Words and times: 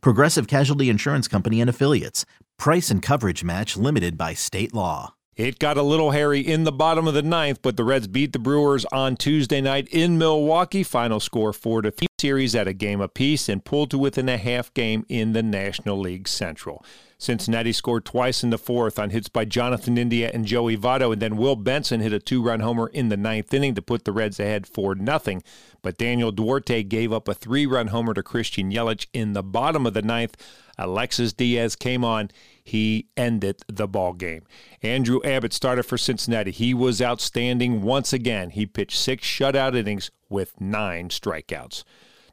Progressive 0.00 0.46
Casualty 0.46 0.88
Insurance 0.88 1.28
Company 1.28 1.60
and 1.60 1.70
Affiliates. 1.70 2.24
Price 2.58 2.90
and 2.90 3.02
coverage 3.02 3.44
match 3.44 3.76
limited 3.76 4.16
by 4.16 4.34
state 4.34 4.74
law. 4.74 5.14
It 5.36 5.58
got 5.58 5.76
a 5.76 5.82
little 5.82 6.12
hairy 6.12 6.40
in 6.40 6.62
the 6.62 6.70
bottom 6.70 7.08
of 7.08 7.14
the 7.14 7.22
ninth, 7.22 7.60
but 7.60 7.76
the 7.76 7.82
Reds 7.82 8.06
beat 8.06 8.32
the 8.32 8.38
Brewers 8.38 8.84
on 8.92 9.16
Tuesday 9.16 9.60
night 9.60 9.88
in 9.90 10.16
Milwaukee. 10.16 10.84
Final 10.84 11.18
score 11.18 11.52
4 11.52 11.82
to 11.82 11.90
3 11.90 12.06
series 12.20 12.54
at 12.54 12.68
a 12.68 12.72
game 12.72 13.00
apiece 13.00 13.48
and 13.48 13.64
pulled 13.64 13.90
to 13.90 13.98
within 13.98 14.28
a 14.28 14.38
half 14.38 14.72
game 14.74 15.04
in 15.08 15.32
the 15.32 15.42
National 15.42 15.98
League 15.98 16.28
Central. 16.28 16.84
Cincinnati 17.18 17.72
scored 17.72 18.04
twice 18.04 18.44
in 18.44 18.50
the 18.50 18.58
fourth 18.58 18.98
on 18.98 19.10
hits 19.10 19.28
by 19.28 19.44
Jonathan 19.44 19.98
India 19.98 20.30
and 20.32 20.44
Joey 20.44 20.76
Votto, 20.76 21.12
and 21.12 21.20
then 21.20 21.36
Will 21.36 21.56
Benson 21.56 22.00
hit 22.00 22.12
a 22.12 22.20
two-run 22.20 22.60
homer 22.60 22.86
in 22.88 23.08
the 23.08 23.16
ninth 23.16 23.52
inning 23.52 23.74
to 23.74 23.82
put 23.82 24.04
the 24.04 24.12
Reds 24.12 24.38
ahead 24.38 24.68
4 24.68 24.94
nothing. 24.94 25.42
But 25.84 25.98
Daniel 25.98 26.32
Duarte 26.32 26.82
gave 26.82 27.12
up 27.12 27.28
a 27.28 27.34
three-run 27.34 27.88
homer 27.88 28.14
to 28.14 28.22
Christian 28.22 28.72
Yelich 28.72 29.06
in 29.12 29.34
the 29.34 29.42
bottom 29.42 29.84
of 29.86 29.92
the 29.92 30.00
ninth. 30.00 30.34
Alexis 30.78 31.34
Diaz 31.34 31.76
came 31.76 32.02
on. 32.02 32.30
He 32.64 33.08
ended 33.18 33.60
the 33.68 33.86
ball 33.86 34.14
game. 34.14 34.44
Andrew 34.82 35.20
Abbott 35.22 35.52
started 35.52 35.82
for 35.82 35.98
Cincinnati. 35.98 36.52
He 36.52 36.72
was 36.72 37.02
outstanding 37.02 37.82
once 37.82 38.14
again. 38.14 38.48
He 38.48 38.64
pitched 38.64 38.96
six 38.96 39.28
shutout 39.28 39.76
innings 39.76 40.10
with 40.30 40.58
nine 40.58 41.10
strikeouts. 41.10 41.84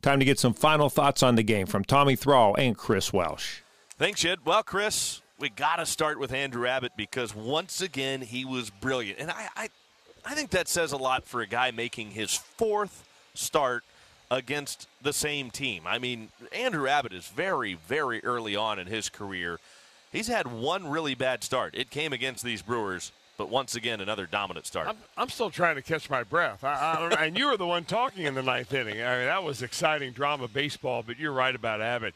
Time 0.02 0.19
to 0.19 0.25
get 0.25 0.39
some 0.39 0.53
final 0.53 0.89
thoughts 0.89 1.21
on 1.21 1.36
the 1.36 1.43
game 1.43 1.67
from 1.67 1.83
Tommy 1.83 2.15
Thrall 2.15 2.55
and 2.58 2.77
Chris 2.77 3.11
Welsh. 3.11 3.59
Thanks, 3.97 4.21
Jed. 4.21 4.39
Well, 4.45 4.63
Chris, 4.63 5.21
we 5.38 5.49
got 5.49 5.75
to 5.75 5.86
start 5.86 6.19
with 6.19 6.31
Andrew 6.31 6.65
Abbott 6.65 6.93
because 6.95 7.36
once 7.36 7.81
again 7.81 8.21
he 8.21 8.45
was 8.45 8.69
brilliant, 8.69 9.19
and 9.19 9.30
I, 9.30 9.49
I, 9.58 9.69
I 10.25 10.36
think 10.36 10.52
that 10.52 10.69
says 10.69 10.93
a 10.93 10.97
lot 10.97 11.25
for 11.25 11.41
a 11.41 11.47
guy 11.47 11.71
making 11.71 12.11
his 12.11 12.33
fourth 12.33 13.09
start 13.33 13.83
against 14.29 14.87
the 15.01 15.13
same 15.13 15.51
team. 15.51 15.83
I 15.85 15.99
mean, 15.99 16.29
Andrew 16.53 16.87
Abbott 16.87 17.13
is 17.13 17.27
very, 17.27 17.73
very 17.73 18.23
early 18.23 18.55
on 18.55 18.79
in 18.79 18.87
his 18.87 19.09
career. 19.09 19.59
He's 20.11 20.27
had 20.27 20.47
one 20.47 20.87
really 20.87 21.15
bad 21.15 21.43
start. 21.43 21.75
It 21.75 21.89
came 21.89 22.13
against 22.13 22.43
these 22.43 22.61
Brewers, 22.61 23.11
but 23.37 23.49
once 23.49 23.75
again, 23.75 23.99
another 24.02 24.25
dominant 24.25 24.65
start. 24.65 24.87
I'm, 24.87 24.97
I'm 25.17 25.29
still 25.29 25.49
trying 25.49 25.75
to 25.75 25.81
catch 25.81 26.09
my 26.09 26.23
breath. 26.23 26.63
I, 26.63 27.09
I 27.17 27.25
and 27.25 27.37
you 27.37 27.47
were 27.47 27.57
the 27.57 27.67
one 27.67 27.83
talking 27.83 28.25
in 28.25 28.33
the 28.33 28.43
ninth 28.43 28.73
inning. 28.73 29.02
I 29.02 29.17
mean, 29.17 29.25
that 29.25 29.43
was 29.43 29.61
exciting 29.61 30.11
drama 30.11 30.47
baseball, 30.47 31.03
but 31.05 31.19
you're 31.19 31.33
right 31.33 31.55
about 31.55 31.81
Abbott 31.81 32.13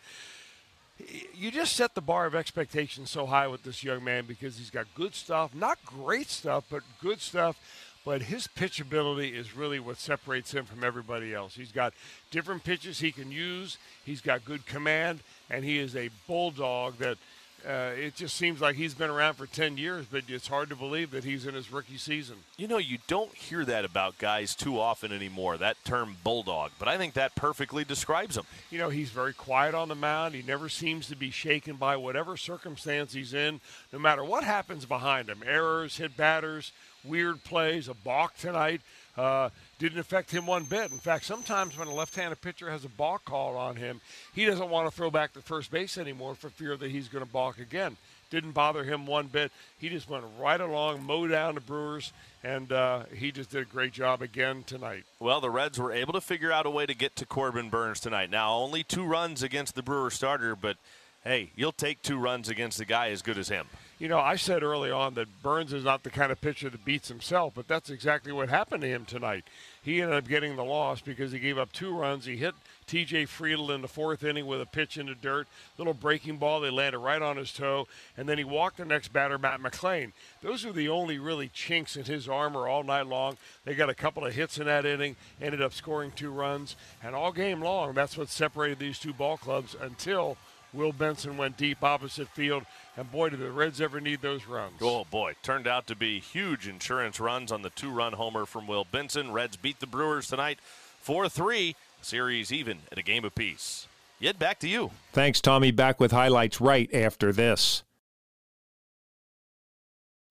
you 1.33 1.51
just 1.51 1.75
set 1.75 1.93
the 1.93 2.01
bar 2.01 2.25
of 2.25 2.35
expectations 2.35 3.09
so 3.09 3.25
high 3.25 3.47
with 3.47 3.63
this 3.63 3.83
young 3.83 4.03
man 4.03 4.25
because 4.25 4.57
he's 4.57 4.69
got 4.69 4.85
good 4.95 5.13
stuff, 5.13 5.53
not 5.53 5.77
great 5.85 6.29
stuff, 6.29 6.63
but 6.69 6.83
good 7.01 7.19
stuff. 7.19 7.57
But 8.05 8.21
his 8.21 8.47
pitchability 8.47 9.33
is 9.33 9.55
really 9.55 9.79
what 9.79 9.97
separates 9.97 10.53
him 10.53 10.65
from 10.65 10.83
everybody 10.83 11.33
else. 11.33 11.55
He's 11.55 11.71
got 11.71 11.93
different 12.29 12.63
pitches 12.63 12.99
he 12.99 13.11
can 13.11 13.31
use. 13.31 13.77
He's 14.05 14.21
got 14.21 14.45
good 14.45 14.65
command, 14.67 15.21
and 15.49 15.65
he 15.65 15.79
is 15.79 15.95
a 15.95 16.11
bulldog 16.27 16.99
that– 16.99 17.17
uh, 17.67 17.91
it 17.95 18.15
just 18.15 18.35
seems 18.35 18.61
like 18.61 18.75
he's 18.75 18.93
been 18.93 19.09
around 19.09 19.33
for 19.35 19.47
10 19.47 19.77
years, 19.77 20.05
but 20.09 20.23
it's 20.27 20.47
hard 20.47 20.69
to 20.69 20.75
believe 20.75 21.11
that 21.11 21.23
he's 21.23 21.45
in 21.45 21.55
his 21.55 21.71
rookie 21.71 21.97
season. 21.97 22.37
You 22.57 22.67
know, 22.67 22.77
you 22.77 22.99
don't 23.07 23.33
hear 23.33 23.65
that 23.65 23.85
about 23.85 24.17
guys 24.17 24.53
too 24.53 24.79
often 24.79 25.11
anymore, 25.11 25.57
that 25.57 25.77
term 25.83 26.17
bulldog, 26.23 26.71
but 26.77 26.87
I 26.87 26.97
think 26.97 27.13
that 27.13 27.35
perfectly 27.35 27.83
describes 27.83 28.37
him. 28.37 28.43
You 28.69 28.77
know, 28.77 28.89
he's 28.89 29.09
very 29.09 29.33
quiet 29.33 29.73
on 29.73 29.87
the 29.87 29.95
mound. 29.95 30.35
He 30.35 30.43
never 30.43 30.69
seems 30.69 31.07
to 31.07 31.15
be 31.15 31.31
shaken 31.31 31.75
by 31.75 31.97
whatever 31.97 32.37
circumstance 32.37 33.13
he's 33.13 33.33
in, 33.33 33.61
no 33.91 33.99
matter 33.99 34.23
what 34.23 34.43
happens 34.43 34.85
behind 34.85 35.29
him 35.29 35.41
errors, 35.45 35.97
hit 35.97 36.15
batters, 36.15 36.71
weird 37.03 37.43
plays, 37.43 37.87
a 37.87 37.93
balk 37.93 38.37
tonight. 38.37 38.81
Uh, 39.17 39.49
didn't 39.79 39.99
affect 39.99 40.31
him 40.31 40.45
one 40.45 40.63
bit. 40.63 40.91
In 40.91 40.97
fact, 40.97 41.25
sometimes 41.25 41.77
when 41.77 41.87
a 41.87 41.93
left-handed 41.93 42.41
pitcher 42.41 42.69
has 42.69 42.83
a 42.85 42.89
balk 42.89 43.25
call 43.25 43.55
on 43.57 43.75
him, 43.75 44.01
he 44.33 44.45
doesn't 44.45 44.69
want 44.69 44.89
to 44.89 44.95
throw 44.95 45.09
back 45.09 45.33
to 45.33 45.41
first 45.41 45.71
base 45.71 45.97
anymore 45.97 46.35
for 46.35 46.49
fear 46.49 46.75
that 46.75 46.91
he's 46.91 47.07
going 47.07 47.23
to 47.25 47.31
balk 47.31 47.59
again. 47.59 47.97
Didn't 48.29 48.51
bother 48.51 48.83
him 48.83 49.05
one 49.05 49.27
bit. 49.27 49.51
He 49.77 49.87
just 49.87 50.09
went 50.09 50.25
right 50.39 50.59
along, 50.59 51.03
mowed 51.03 51.29
down 51.31 51.55
the 51.55 51.61
Brewers, 51.61 52.11
and 52.43 52.71
uh, 52.71 53.03
he 53.13 53.31
just 53.31 53.51
did 53.51 53.61
a 53.61 53.65
great 53.65 53.93
job 53.93 54.21
again 54.21 54.63
tonight. 54.65 55.03
Well, 55.19 55.39
the 55.39 55.49
Reds 55.49 55.79
were 55.79 55.93
able 55.93 56.13
to 56.13 56.21
figure 56.21 56.51
out 56.51 56.65
a 56.65 56.69
way 56.69 56.85
to 56.85 56.95
get 56.95 57.15
to 57.17 57.25
Corbin 57.25 57.69
Burnes 57.69 57.99
tonight. 57.99 58.29
Now, 58.29 58.53
only 58.55 58.83
two 58.83 59.05
runs 59.05 59.43
against 59.43 59.75
the 59.75 59.83
Brewer 59.83 60.09
starter, 60.09 60.55
but 60.55 60.77
hey, 61.23 61.51
you'll 61.55 61.71
take 61.71 62.01
two 62.01 62.17
runs 62.17 62.49
against 62.49 62.79
a 62.79 62.85
guy 62.85 63.09
as 63.09 63.21
good 63.21 63.37
as 63.37 63.49
him 63.49 63.67
you 63.97 64.09
know, 64.09 64.19
I 64.19 64.35
said 64.35 64.61
early 64.61 64.91
on 64.91 65.13
that 65.13 65.41
Burnes 65.41 65.71
is 65.71 65.85
not 65.85 66.03
the 66.03 66.09
kind 66.09 66.31
of 66.31 66.41
pitcher 66.41 66.69
that 66.69 66.83
beats 66.83 67.07
himself, 67.07 67.53
but 67.55 67.67
that's 67.67 67.89
exactly 67.89 68.33
what 68.33 68.49
happened 68.49 68.81
to 68.81 68.89
him 68.89 69.05
tonight. 69.05 69.45
He 69.81 70.01
ended 70.01 70.17
up 70.17 70.27
getting 70.27 70.55
the 70.55 70.65
loss 70.65 70.99
because 70.99 71.31
he 71.31 71.39
gave 71.39 71.57
up 71.57 71.71
two 71.71 71.95
runs. 71.95 72.25
He 72.25 72.35
hit 72.35 72.55
TJ 72.87 73.27
Friedl 73.27 73.73
in 73.73 73.81
the 73.81 73.87
fourth 73.87 74.23
inning 74.23 74.47
with 74.47 74.61
a 74.61 74.65
pitch 74.65 74.97
in 74.97 75.05
the 75.05 75.15
dirt, 75.15 75.47
little 75.77 75.93
breaking 75.93 76.37
ball. 76.37 76.59
They 76.59 76.69
landed 76.69 76.99
right 76.99 77.21
on 77.21 77.37
his 77.37 77.53
toe, 77.53 77.87
and 78.17 78.27
then 78.27 78.37
he 78.37 78.43
walked 78.43 78.77
the 78.77 78.85
next 78.85 79.13
batter, 79.13 79.37
Matt 79.37 79.61
McLain. 79.61 80.11
Those 80.41 80.65
are 80.65 80.73
the 80.73 80.89
only 80.89 81.17
really 81.17 81.47
chinks 81.47 81.95
in 81.95 82.03
his 82.03 82.27
armor 82.27 82.67
all 82.67 82.83
night 82.83 83.07
long. 83.07 83.37
They 83.63 83.75
got 83.75 83.89
a 83.89 83.95
couple 83.95 84.25
of 84.25 84.33
hits 84.33 84.57
in 84.57 84.65
that 84.65 84.85
inning, 84.85 85.15
ended 85.41 85.61
up 85.61 85.73
scoring 85.73 86.11
two 86.11 86.31
runs, 86.31 86.75
and 87.01 87.15
all 87.15 87.31
game 87.31 87.61
long, 87.61 87.93
that's 87.93 88.17
what 88.17 88.29
separated 88.29 88.79
these 88.79 88.99
two 88.99 89.13
ball 89.13 89.37
clubs 89.37 89.75
until 89.79 90.37
Will 90.75 90.91
Benson 90.91 91.37
went 91.37 91.57
deep 91.57 91.83
opposite 91.83 92.27
field 92.29 92.65
and 92.97 93.11
boy, 93.11 93.29
did 93.29 93.39
the 93.39 93.51
Reds 93.51 93.81
ever 93.81 93.99
need 93.99 94.21
those 94.21 94.45
runs. 94.45 94.75
Oh, 94.81 95.05
boy. 95.05 95.33
Turned 95.43 95.67
out 95.67 95.87
to 95.87 95.95
be 95.95 96.19
huge 96.19 96.67
insurance 96.67 97.19
runs 97.19 97.51
on 97.51 97.61
the 97.61 97.69
two 97.71 97.89
run 97.89 98.13
homer 98.13 98.45
from 98.45 98.67
Will 98.67 98.85
Benson. 98.89 99.31
Reds 99.31 99.57
beat 99.57 99.79
the 99.79 99.87
Brewers 99.87 100.27
tonight 100.27 100.59
4 101.01 101.27
3. 101.27 101.75
Series 102.01 102.53
even 102.53 102.79
at 102.91 102.97
a 102.97 103.03
game 103.03 103.25
apiece. 103.25 103.87
Yet 104.19 104.39
back 104.39 104.59
to 104.59 104.69
you. 104.69 104.91
Thanks, 105.11 105.41
Tommy. 105.41 105.71
Back 105.71 105.99
with 105.99 106.11
highlights 106.11 106.61
right 106.61 106.93
after 106.93 107.33
this. 107.33 107.83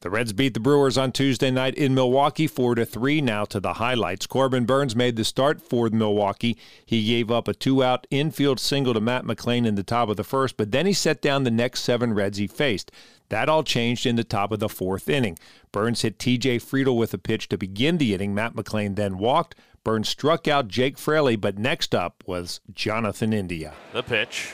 The 0.04 0.10
Reds 0.10 0.34
beat 0.34 0.52
the 0.52 0.60
Brewers 0.60 0.98
on 0.98 1.12
Tuesday 1.12 1.50
night 1.50 1.76
in 1.76 1.94
Milwaukee 1.94 2.46
4 2.46 2.74
to 2.74 2.84
3. 2.84 3.22
Now 3.22 3.46
to 3.46 3.58
the 3.58 3.72
highlights. 3.72 4.26
Corbin 4.26 4.66
Burnes 4.66 4.94
made 4.94 5.16
the 5.16 5.24
start 5.24 5.62
for 5.62 5.88
Milwaukee. 5.88 6.58
He 6.84 7.06
gave 7.06 7.30
up 7.30 7.48
a 7.48 7.54
two-out 7.54 8.06
infield 8.10 8.60
single 8.60 8.92
to 8.92 9.00
Matt 9.00 9.24
McLain 9.24 9.66
in 9.66 9.76
the 9.76 9.82
top 9.82 10.10
of 10.10 10.18
the 10.18 10.22
first, 10.22 10.58
but 10.58 10.72
then 10.72 10.84
he 10.84 10.92
set 10.92 11.22
down 11.22 11.44
the 11.44 11.50
next 11.50 11.84
7 11.84 12.12
Reds 12.12 12.36
he 12.36 12.46
faced. 12.46 12.92
That 13.30 13.48
all 13.48 13.62
changed 13.62 14.04
in 14.04 14.16
the 14.16 14.24
top 14.24 14.52
of 14.52 14.58
the 14.58 14.68
fourth 14.68 15.08
inning. 15.08 15.38
Burnes 15.72 16.02
hit 16.02 16.18
TJ 16.18 16.56
Friedl 16.56 16.98
with 16.98 17.14
a 17.14 17.18
pitch 17.18 17.48
to 17.48 17.56
begin 17.56 17.96
the 17.96 18.12
inning. 18.12 18.34
Matt 18.34 18.54
McLain 18.54 18.96
then 18.96 19.16
walked. 19.16 19.54
Burnes 19.84 20.10
struck 20.10 20.46
out 20.46 20.68
Jake 20.68 20.98
Fraley, 20.98 21.36
but 21.36 21.56
next 21.56 21.94
up 21.94 22.22
was 22.26 22.60
Jonathan 22.74 23.32
India. 23.32 23.72
The 23.94 24.02
pitch. 24.02 24.52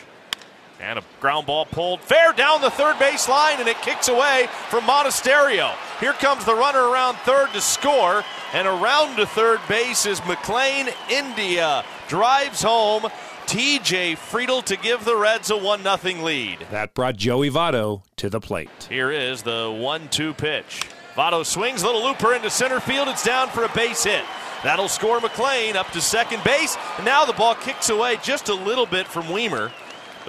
And 0.80 0.98
a 0.98 1.02
ground 1.20 1.46
ball 1.46 1.66
pulled 1.66 2.00
fair 2.00 2.32
down 2.32 2.62
the 2.62 2.70
third 2.70 2.98
base 2.98 3.28
line, 3.28 3.60
and 3.60 3.68
it 3.68 3.76
kicks 3.82 4.08
away 4.08 4.48
from 4.70 4.84
Monasterio. 4.84 5.74
Here 6.00 6.14
comes 6.14 6.44
the 6.46 6.54
runner 6.54 6.88
around 6.88 7.16
third 7.18 7.52
to 7.52 7.60
score, 7.60 8.24
and 8.54 8.66
around 8.66 9.16
to 9.16 9.26
third 9.26 9.60
base 9.68 10.06
is 10.06 10.20
McLain 10.20 10.92
India 11.10 11.84
drives 12.08 12.62
home. 12.62 13.02
TJ 13.44 14.16
Friedl 14.16 14.64
to 14.64 14.76
give 14.76 15.04
the 15.04 15.16
Reds 15.16 15.50
a 15.50 15.56
1 15.56 15.82
0 15.82 16.24
lead. 16.24 16.66
That 16.70 16.94
brought 16.94 17.16
Joey 17.16 17.50
Votto 17.50 18.02
to 18.16 18.30
the 18.30 18.40
plate. 18.40 18.86
Here 18.88 19.10
is 19.10 19.42
the 19.42 19.76
1 19.76 20.08
2 20.08 20.34
pitch. 20.34 20.82
Votto 21.14 21.44
swings, 21.44 21.84
little 21.84 22.02
looper 22.02 22.32
into 22.32 22.48
center 22.48 22.80
field. 22.80 23.08
It's 23.08 23.24
down 23.24 23.48
for 23.48 23.64
a 23.64 23.68
base 23.74 24.04
hit. 24.04 24.24
That'll 24.62 24.88
score 24.88 25.18
McLain 25.18 25.74
up 25.74 25.90
to 25.90 26.00
second 26.00 26.44
base. 26.44 26.76
And 26.96 27.04
now 27.04 27.24
the 27.24 27.32
ball 27.32 27.54
kicks 27.54 27.90
away 27.90 28.18
just 28.22 28.48
a 28.48 28.54
little 28.54 28.86
bit 28.86 29.06
from 29.06 29.24
Wiemer. 29.24 29.72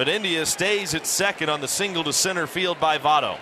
But 0.01 0.09
India 0.09 0.47
stays 0.47 0.95
at 0.95 1.05
second 1.05 1.49
on 1.49 1.61
the 1.61 1.67
single 1.67 2.03
to 2.05 2.11
center 2.11 2.47
field 2.47 2.79
by 2.79 2.97
Votto. 2.97 3.37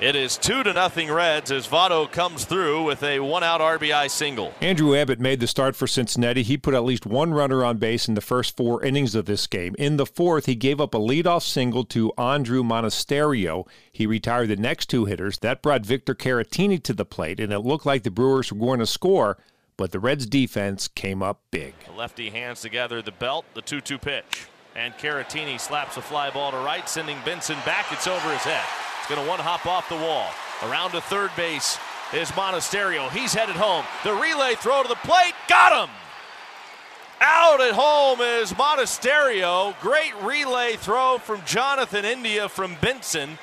It 0.00 0.14
is 0.14 0.36
two 0.36 0.62
to 0.62 0.72
nothing 0.72 1.10
Reds 1.10 1.50
as 1.50 1.66
Votto 1.66 2.08
comes 2.08 2.44
through 2.44 2.84
with 2.84 3.02
a 3.02 3.18
one-out 3.18 3.60
RBI 3.60 4.08
single. 4.12 4.54
Andrew 4.60 4.96
Abbott 4.96 5.18
made 5.18 5.40
the 5.40 5.48
start 5.48 5.74
for 5.74 5.88
Cincinnati. 5.88 6.44
He 6.44 6.56
put 6.56 6.72
at 6.72 6.84
least 6.84 7.04
one 7.04 7.34
runner 7.34 7.64
on 7.64 7.78
base 7.78 8.06
in 8.06 8.14
the 8.14 8.20
first 8.20 8.56
four 8.56 8.84
innings 8.84 9.16
of 9.16 9.24
this 9.24 9.48
game. 9.48 9.74
In 9.76 9.96
the 9.96 10.06
fourth, 10.06 10.46
he 10.46 10.54
gave 10.54 10.80
up 10.80 10.94
a 10.94 10.98
leadoff 10.98 11.42
single 11.42 11.84
to 11.86 12.12
Andruw 12.16 12.62
Monasterio. 12.62 13.66
He 13.90 14.06
retired 14.06 14.50
the 14.50 14.56
next 14.56 14.86
two 14.88 15.06
hitters. 15.06 15.38
That 15.38 15.62
brought 15.62 15.84
Victor 15.84 16.14
Caratini 16.14 16.80
to 16.84 16.92
the 16.92 17.04
plate, 17.04 17.40
and 17.40 17.52
it 17.52 17.58
looked 17.58 17.86
like 17.86 18.04
the 18.04 18.12
Brewers 18.12 18.52
were 18.52 18.64
going 18.64 18.78
to 18.78 18.86
score, 18.86 19.36
but 19.76 19.90
the 19.90 19.98
Reds' 19.98 20.26
defense 20.26 20.86
came 20.86 21.24
up 21.24 21.40
big. 21.50 21.74
The 21.86 21.92
lefty 21.92 22.30
hands 22.30 22.60
together 22.60 23.02
the 23.02 23.10
belt, 23.10 23.46
the 23.54 23.62
2-2 23.62 24.00
pitch. 24.00 24.46
And 24.76 24.92
Caratini 24.98 25.60
slaps 25.60 25.96
a 25.96 26.02
fly 26.02 26.30
ball 26.30 26.50
to 26.50 26.56
right, 26.58 26.88
sending 26.88 27.16
Benson 27.24 27.56
back. 27.64 27.86
It's 27.92 28.08
over 28.08 28.30
his 28.30 28.42
head. 28.42 28.64
It's 28.98 29.08
going 29.08 29.22
to 29.22 29.28
one 29.28 29.38
hop 29.38 29.66
off 29.66 29.88
the 29.88 29.94
wall. 29.94 30.28
Around 30.64 30.92
to 30.92 31.00
third 31.00 31.30
base 31.36 31.78
is 32.12 32.30
Monasterio. 32.32 33.08
He's 33.10 33.32
headed 33.32 33.54
home. 33.54 33.84
The 34.02 34.12
relay 34.12 34.54
throw 34.56 34.82
to 34.82 34.88
the 34.88 34.96
plate. 34.96 35.34
Got 35.48 35.86
him! 35.88 35.94
Out 37.20 37.60
at 37.60 37.72
home 37.72 38.20
is 38.20 38.52
Monasterio. 38.52 39.78
Great 39.80 40.12
relay 40.22 40.74
throw 40.74 41.18
from 41.18 41.40
Jonathan 41.46 42.04
India 42.04 42.48
from 42.48 42.76
Benson. 42.80 43.38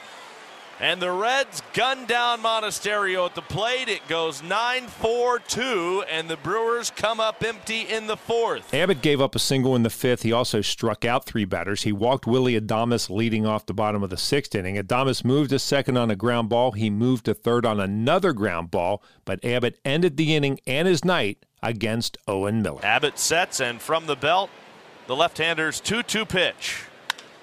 And 0.79 0.99
the 0.99 1.11
Reds 1.11 1.61
gun 1.73 2.07
down 2.07 2.41
Monasterio 2.41 3.27
at 3.27 3.35
the 3.35 3.43
plate. 3.43 3.87
It 3.87 4.07
goes 4.07 4.41
9 4.41 4.87
4 4.87 5.39
2, 5.39 6.05
and 6.09 6.27
the 6.27 6.37
Brewers 6.37 6.89
come 6.89 7.19
up 7.19 7.43
empty 7.43 7.81
in 7.81 8.07
the 8.07 8.17
fourth. 8.17 8.73
Abbott 8.73 9.03
gave 9.03 9.21
up 9.21 9.35
a 9.35 9.39
single 9.39 9.75
in 9.75 9.83
the 9.83 9.91
fifth. 9.91 10.23
He 10.23 10.31
also 10.31 10.61
struck 10.61 11.05
out 11.05 11.25
three 11.25 11.45
batters. 11.45 11.83
He 11.83 11.91
walked 11.91 12.25
Willie 12.25 12.59
Adames 12.59 13.11
leading 13.11 13.45
off 13.45 13.67
the 13.67 13.75
bottom 13.75 14.01
of 14.01 14.09
the 14.09 14.17
sixth 14.17 14.55
inning. 14.55 14.75
Adames 14.75 15.23
moved 15.23 15.51
to 15.51 15.59
second 15.59 15.97
on 15.97 16.09
a 16.09 16.15
ground 16.15 16.49
ball. 16.49 16.71
He 16.71 16.89
moved 16.89 17.25
to 17.25 17.35
third 17.35 17.63
on 17.63 17.79
another 17.79 18.33
ground 18.33 18.71
ball, 18.71 19.03
but 19.23 19.43
Abbott 19.45 19.79
ended 19.85 20.17
the 20.17 20.35
inning 20.35 20.59
and 20.65 20.87
his 20.87 21.05
night 21.05 21.45
against 21.61 22.17
Owen 22.27 22.63
Miller. 22.63 22.83
Abbott 22.83 23.19
sets, 23.19 23.59
and 23.59 23.79
from 23.79 24.07
the 24.07 24.15
belt, 24.15 24.49
the 25.05 25.15
left 25.15 25.37
hander's 25.37 25.79
2 25.79 26.03
2 26.03 26.25
pitch. 26.25 26.85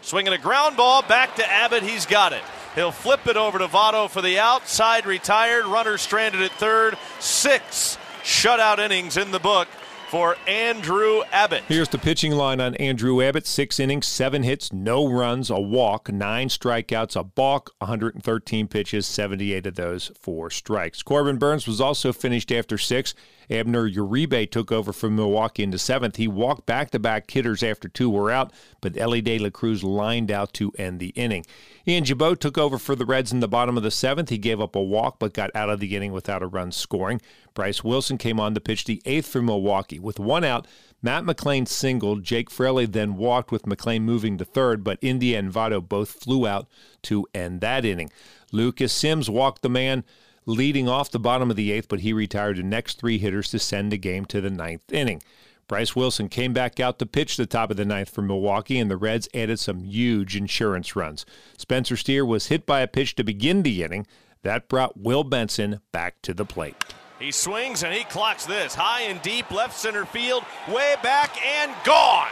Swinging 0.00 0.32
a 0.32 0.38
ground 0.38 0.76
ball 0.76 1.02
back 1.02 1.36
to 1.36 1.48
Abbott. 1.48 1.82
He's 1.82 2.06
got 2.06 2.32
it. 2.32 2.42
He'll 2.78 2.92
flip 2.92 3.26
it 3.26 3.36
over 3.36 3.58
to 3.58 3.66
Votto 3.66 4.08
for 4.08 4.22
the 4.22 4.38
outside 4.38 5.04
retired. 5.04 5.66
Runner 5.66 5.98
stranded 5.98 6.42
at 6.42 6.52
third. 6.52 6.96
Six 7.18 7.98
shutout 8.22 8.78
innings 8.78 9.16
in 9.16 9.32
the 9.32 9.40
book 9.40 9.66
for 10.08 10.36
Andrew 10.46 11.22
Abbott. 11.32 11.64
Here's 11.68 11.88
the 11.88 11.98
pitching 11.98 12.32
line 12.32 12.60
on 12.60 12.74
Andrew 12.76 13.22
Abbott 13.22 13.46
six 13.46 13.78
innings, 13.78 14.06
seven 14.06 14.42
hits, 14.42 14.72
no 14.72 15.06
runs, 15.06 15.50
a 15.50 15.60
walk, 15.60 16.10
nine 16.10 16.48
strikeouts, 16.48 17.14
a 17.14 17.24
balk, 17.24 17.74
113 17.78 18.68
pitches, 18.68 19.06
78 19.06 19.66
of 19.66 19.74
those 19.74 20.10
for 20.18 20.50
strikes. 20.50 21.02
Corbin 21.02 21.36
Burnes 21.36 21.66
was 21.66 21.80
also 21.80 22.12
finished 22.12 22.50
after 22.50 22.78
six. 22.78 23.14
Abner 23.50 23.88
Uribe 23.88 24.50
took 24.50 24.70
over 24.70 24.92
from 24.92 25.16
Milwaukee 25.16 25.62
into 25.62 25.78
seventh. 25.78 26.16
He 26.16 26.28
walked 26.28 26.66
back 26.66 26.90
to 26.90 26.98
back 26.98 27.30
hitters 27.30 27.62
after 27.62 27.88
two 27.88 28.10
were 28.10 28.30
out, 28.30 28.52
but 28.80 28.96
Elly 28.96 29.20
De 29.20 29.38
La 29.38 29.50
Cruz 29.50 29.82
lined 29.82 30.30
out 30.30 30.52
to 30.54 30.72
end 30.78 31.00
the 31.00 31.08
inning. 31.10 31.44
Ian 31.86 32.04
Gibaut 32.04 32.38
took 32.40 32.58
over 32.58 32.76
for 32.78 32.94
the 32.94 33.06
Reds 33.06 33.32
in 33.32 33.40
the 33.40 33.48
bottom 33.48 33.78
of 33.78 33.82
the 33.82 33.90
seventh. 33.90 34.28
He 34.28 34.36
gave 34.36 34.60
up 34.60 34.76
a 34.76 34.82
walk 34.82 35.18
but 35.18 35.32
got 35.32 35.50
out 35.54 35.70
of 35.70 35.80
the 35.80 35.96
inning 35.96 36.12
without 36.12 36.42
a 36.42 36.46
run 36.46 36.72
scoring. 36.72 37.20
Bryce 37.58 37.82
Wilson 37.82 38.18
came 38.18 38.38
on 38.38 38.54
to 38.54 38.60
pitch 38.60 38.84
the 38.84 39.02
eighth 39.04 39.26
for 39.26 39.42
Milwaukee. 39.42 39.98
With 39.98 40.20
one 40.20 40.44
out, 40.44 40.68
Matt 41.02 41.24
McLain 41.24 41.66
singled. 41.66 42.22
Jake 42.22 42.52
Fraley 42.52 42.86
then 42.86 43.16
walked 43.16 43.50
with 43.50 43.64
McLain 43.64 44.02
moving 44.02 44.38
to 44.38 44.44
third, 44.44 44.84
but 44.84 45.00
India 45.02 45.40
and 45.40 45.52
Votto 45.52 45.80
both 45.80 46.22
flew 46.22 46.46
out 46.46 46.68
to 47.02 47.26
end 47.34 47.60
that 47.60 47.84
inning. 47.84 48.12
Lucas 48.52 48.92
Sims 48.92 49.28
walked 49.28 49.62
the 49.62 49.68
man 49.68 50.04
leading 50.46 50.88
off 50.88 51.10
the 51.10 51.18
bottom 51.18 51.50
of 51.50 51.56
the 51.56 51.72
eighth, 51.72 51.88
but 51.88 51.98
he 51.98 52.12
retired 52.12 52.58
the 52.58 52.62
next 52.62 53.00
three 53.00 53.18
hitters 53.18 53.50
to 53.50 53.58
send 53.58 53.90
the 53.90 53.98
game 53.98 54.24
to 54.26 54.40
the 54.40 54.50
ninth 54.50 54.92
inning. 54.92 55.20
Bryce 55.66 55.96
Wilson 55.96 56.28
came 56.28 56.52
back 56.52 56.78
out 56.78 57.00
to 57.00 57.06
pitch 57.06 57.36
the 57.36 57.44
top 57.44 57.72
of 57.72 57.76
the 57.76 57.84
ninth 57.84 58.10
for 58.10 58.22
Milwaukee, 58.22 58.78
and 58.78 58.88
the 58.88 58.96
Reds 58.96 59.28
added 59.34 59.58
some 59.58 59.82
huge 59.82 60.36
insurance 60.36 60.94
runs. 60.94 61.26
Spencer 61.56 61.96
Steer 61.96 62.24
was 62.24 62.46
hit 62.46 62.66
by 62.66 62.82
a 62.82 62.86
pitch 62.86 63.16
to 63.16 63.24
begin 63.24 63.64
the 63.64 63.82
inning. 63.82 64.06
That 64.42 64.68
brought 64.68 64.96
Will 64.96 65.24
Benson 65.24 65.80
back 65.90 66.22
to 66.22 66.32
the 66.32 66.44
plate. 66.44 66.76
He 67.18 67.32
swings 67.32 67.82
and 67.82 67.92
he 67.92 68.04
clocks 68.04 68.46
this 68.46 68.74
high 68.74 69.02
and 69.02 69.20
deep 69.22 69.50
left 69.50 69.76
center 69.76 70.04
field, 70.04 70.44
way 70.68 70.94
back 71.02 71.36
and 71.44 71.72
gone. 71.84 72.28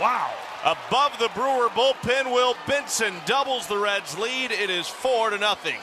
Wow. 0.00 0.30
Above 0.64 1.18
the 1.18 1.30
Brewer 1.34 1.68
bullpen, 1.68 2.32
Will 2.32 2.54
Benson 2.66 3.14
doubles 3.24 3.66
the 3.66 3.78
Reds' 3.78 4.18
lead. 4.18 4.50
It 4.50 4.68
is 4.68 4.88
four 4.88 5.30
to 5.30 5.38
nothing. 5.38 5.80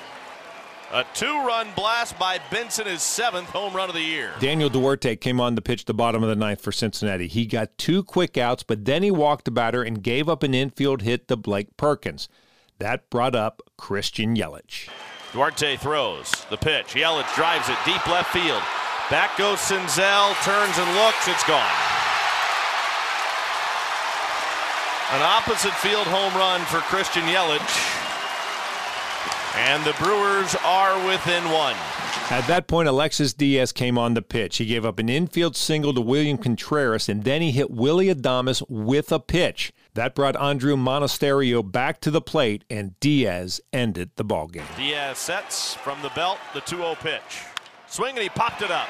A 0.91 1.03
two 1.15 1.33
run 1.45 1.69
blast 1.75 2.19
by 2.19 2.39
Benson, 2.51 2.85
his 2.85 3.01
seventh 3.01 3.49
home 3.49 3.73
run 3.73 3.89
of 3.89 3.95
the 3.95 4.01
year. 4.01 4.31
Daniel 4.39 4.69
Duarte 4.69 5.15
came 5.15 5.39
on 5.39 5.55
to 5.55 5.61
pitch 5.61 5.85
the 5.85 5.93
bottom 5.93 6.21
of 6.21 6.29
the 6.29 6.35
ninth 6.35 6.61
for 6.61 6.71
Cincinnati. 6.71 7.27
He 7.27 7.47
got 7.47 7.75
two 7.79 8.03
quick 8.03 8.37
outs, 8.37 8.61
but 8.61 8.85
then 8.85 9.01
he 9.01 9.09
walked 9.09 9.45
the 9.45 9.51
batter 9.51 9.81
and 9.81 10.03
gave 10.03 10.29
up 10.29 10.43
an 10.43 10.53
infield 10.53 11.01
hit 11.01 11.27
to 11.29 11.35
Blake 11.35 11.75
Perkins. 11.77 12.29
That 12.77 13.09
brought 13.09 13.35
up 13.35 13.63
Christian 13.75 14.35
Yelich. 14.35 14.89
Duarte 15.33 15.77
throws 15.77 16.29
the 16.51 16.57
pitch. 16.57 16.93
Yelich 16.93 17.33
drives 17.33 17.67
it 17.67 17.77
deep 17.85 18.05
left 18.05 18.31
field. 18.31 18.61
Back 19.09 19.35
goes 19.35 19.57
Senzel, 19.57 20.29
turns 20.45 20.77
and 20.77 20.93
looks. 20.93 21.27
It's 21.27 21.43
gone. 21.49 21.73
An 25.13 25.23
opposite 25.23 25.73
field 25.73 26.05
home 26.05 26.33
run 26.35 26.61
for 26.65 26.81
Christian 26.81 27.23
Yelich. 27.23 28.02
And 29.55 29.83
the 29.83 29.93
Brewers 29.93 30.55
are 30.63 30.95
within 31.07 31.43
one. 31.51 31.75
At 32.29 32.47
that 32.47 32.67
point, 32.67 32.87
Alexis 32.87 33.33
Diaz 33.33 33.71
came 33.71 33.97
on 33.97 34.15
the 34.15 34.21
pitch. 34.21 34.57
He 34.57 34.65
gave 34.65 34.85
up 34.85 34.97
an 34.97 35.09
infield 35.09 35.55
single 35.55 35.93
to 35.93 36.01
William 36.01 36.37
Contreras, 36.37 37.07
and 37.07 37.23
then 37.23 37.41
he 37.41 37.51
hit 37.51 37.69
Willie 37.69 38.07
Adames 38.07 38.63
with 38.67 39.11
a 39.11 39.19
pitch. 39.19 39.71
That 39.93 40.15
brought 40.15 40.33
Andruw 40.35 40.75
Monasterio 40.75 41.69
back 41.69 42.01
to 42.01 42.09
the 42.09 42.21
plate, 42.21 42.63
and 42.69 42.99
Diaz 42.99 43.61
ended 43.71 44.09
the 44.15 44.25
ballgame. 44.25 44.75
Diaz 44.75 45.19
sets 45.19 45.75
from 45.75 46.01
the 46.01 46.09
belt, 46.15 46.39
the 46.55 46.61
2-0 46.61 46.97
pitch. 46.99 47.43
Swing, 47.85 48.15
and 48.15 48.23
he 48.23 48.29
popped 48.29 48.63
it 48.63 48.71
up. 48.71 48.87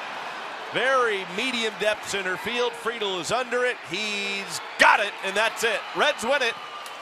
Very 0.72 1.24
medium 1.36 1.74
depth 1.78 2.08
center 2.08 2.38
field. 2.38 2.72
Friedl 2.72 3.20
is 3.20 3.30
under 3.30 3.64
it. 3.66 3.76
He's 3.90 4.60
got 4.78 5.00
it, 5.00 5.12
and 5.24 5.36
that's 5.36 5.62
it. 5.62 5.80
Reds 5.94 6.24
win 6.24 6.40
it. 6.40 6.54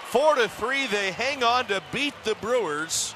Four 0.06 0.34
to 0.34 0.48
three. 0.48 0.86
They 0.88 1.12
hang 1.12 1.44
on 1.44 1.66
to 1.66 1.80
beat 1.92 2.14
the 2.24 2.34
Brewers. 2.34 3.14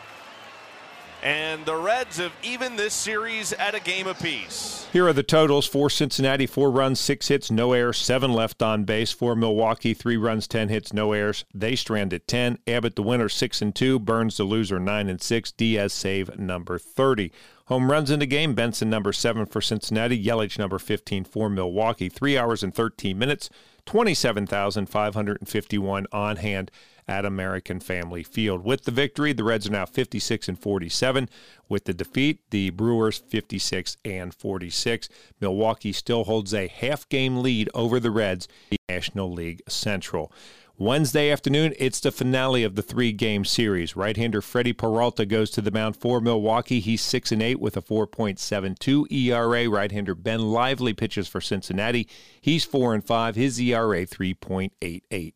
And 1.27 1.67
the 1.67 1.75
Reds 1.75 2.19
have 2.19 2.33
even 2.45 2.77
this 2.77 2.95
series 2.95 3.53
at 3.55 3.75
a 3.75 3.81
game 3.81 4.07
apiece. 4.07 4.87
Here 4.93 5.09
are 5.09 5.13
the 5.13 5.25
totals 5.25 5.67
for 5.67 5.91
Cincinnati 5.91 6.47
four 6.47 6.71
runs, 6.71 7.01
six 7.01 7.27
hits, 7.27 7.51
no 7.51 7.73
errors, 7.73 7.99
seven 7.99 8.33
left 8.33 8.63
on 8.63 8.85
base. 8.85 9.11
For 9.11 9.35
Milwaukee, 9.35 9.93
three 9.93 10.17
runs, 10.17 10.47
10 10.47 10.69
hits, 10.69 10.93
no 10.93 11.11
errors. 11.11 11.45
They 11.53 11.75
strand 11.75 12.15
at 12.15 12.29
10. 12.29 12.59
Abbott, 12.69 12.95
the 12.95 13.03
winner, 13.03 13.29
6 13.29 13.61
and 13.61 13.75
2. 13.75 13.99
Burnes, 13.99 14.37
the 14.37 14.45
loser, 14.45 14.79
9 14.79 15.09
and 15.09 15.21
6. 15.21 15.51
Diaz, 15.51 15.93
save 15.93 16.39
number 16.39 16.79
30. 16.79 17.33
Home 17.65 17.91
runs 17.91 18.13
in 18.13 18.21
the 18.21 18.27
game 18.27 18.55
Benson, 18.55 18.89
number 18.89 19.13
7 19.13 19.47
for 19.47 19.61
Cincinnati. 19.61 20.25
Yelich, 20.25 20.61
number 20.61 20.79
15 20.79 21.25
for 21.25 21.51
Milwaukee. 21.51 22.09
Three 22.09 22.39
hours 22.39 22.63
and 22.63 22.73
13 22.73 23.19
minutes, 23.19 23.51
27,551 23.85 26.07
on 26.13 26.37
hand 26.37 26.71
at 27.09 27.25
American 27.25 27.81
Family 27.81 28.23
Field. 28.23 28.65
With 28.65 28.85
the 28.85 28.91
victory, 28.91 29.33
the 29.33 29.45
Reds 29.45 29.69
are 29.69 29.73
now 29.73 29.87
56 29.87 30.49
and 30.49 30.59
47. 30.59 31.29
With 31.69 31.85
the 31.85 31.95
defeat, 31.95 32.41
the 32.51 32.71
Brewers 32.71 33.19
56 33.19 33.97
and 34.05 34.35
46. 34.35 35.09
Milwaukee 35.41 35.93
still 35.93 36.25
holds 36.25 36.53
a 36.53 36.69
half 36.69 37.09
game 37.09 37.43
lead 37.43 37.69
over 37.75 38.01
the 38.01 38.11
Reds, 38.11 38.49
in 38.71 38.79
the 38.89 38.95
National 38.95 39.33
League 39.33 39.63
Central. 39.69 40.33
Wednesday 40.79 41.31
afternoon, 41.31 41.73
it's 41.79 42.01
the 42.01 42.13
finale 42.13 42.63
of 42.63 42.75
the 42.75 42.83
three 42.83 43.11
game 43.11 43.47
series. 43.47 43.97
Right 43.97 44.15
hander 44.15 44.43
Freddie 44.43 44.75
Peralta 44.75 45.25
goes 45.25 45.51
to 45.53 45.63
the 45.63 45.71
mound 45.71 45.97
for 45.97 46.21
Milwaukee. 46.21 46.81
He's 46.81 47.01
6 47.01 47.33
and 47.33 47.43
8 47.43 47.61
with 47.61 47.79
a 47.79 47.83
4.72 47.83 49.11
ERA. 49.11 49.71
Right 49.71 49.91
hander 49.91 50.15
Ben 50.15 50.51
Lively 50.51 50.93
pitches 50.93 51.29
for 51.29 51.41
Cincinnati. 51.41 52.07
He's 52.39 52.67
4 52.67 52.93
and 52.93 53.03
5. 53.03 53.37
His 53.37 53.59
ERA 53.59 54.05
3.88. 54.05 55.33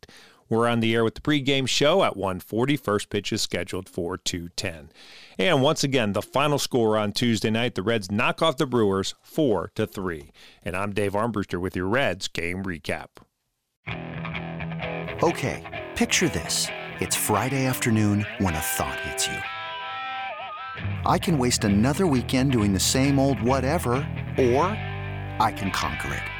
We're 0.51 0.67
on 0.67 0.81
the 0.81 0.95
air 0.95 1.05
with 1.05 1.15
the 1.15 1.21
pregame 1.21 1.69
show 1.69 2.03
at 2.03 2.17
1:40. 2.17 2.77
First 2.77 3.09
pitch 3.09 3.33
is 3.33 3.41
scheduled 3.41 3.89
for 3.89 4.19
2:10. 4.19 4.91
And 5.39 5.63
once 5.63 5.85
again, 5.85 6.13
the 6.13 6.21
final 6.21 6.59
score 6.59 6.99
on 6.99 7.13
Tuesday 7.13 7.51
night: 7.51 7.77
the 7.77 7.83
Reds 7.83 8.11
knock 8.11 8.43
off 8.43 8.57
the 8.57 8.67
Brewers 8.67 9.15
four 9.23 9.71
to 9.77 9.87
three. 9.87 10.33
And 10.65 10.77
I'm 10.77 10.93
Dave 10.93 11.13
Armbruster 11.13 11.61
with 11.61 11.77
your 11.77 11.87
Reds 11.87 12.27
game 12.27 12.65
recap. 12.65 13.07
Okay, 15.23 15.89
picture 15.95 16.29
this: 16.29 16.67
it's 16.99 17.15
Friday 17.15 17.65
afternoon 17.65 18.27
when 18.39 18.55
a 18.55 18.61
thought 18.61 18.99
hits 19.01 19.29
you. 19.29 19.39
I 21.07 21.19
can 21.19 21.39
waste 21.39 21.63
another 21.63 22.09
weekend 22.09 22.51
doing 22.51 22.73
the 22.73 22.81
same 22.81 23.21
old 23.21 23.41
whatever, 23.41 23.97
or 24.37 24.65
I 25.39 25.55
can 25.57 25.71
conquer 25.71 26.13
it. 26.13 26.40